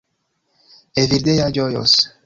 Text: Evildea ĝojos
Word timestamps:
Evildea 1.03 1.47
ĝojos 1.59 1.97